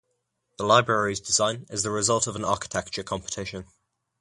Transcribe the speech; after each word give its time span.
The 0.57 0.63
library's 0.65 1.19
design 1.19 1.67
is 1.69 1.83
the 1.83 1.91
result 1.91 2.25
of 2.25 2.35
an 2.35 2.43
architecture 2.43 3.03
competition. 3.03 3.67